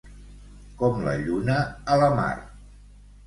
[0.77, 1.57] Com la lluna
[1.93, 2.31] a la mar.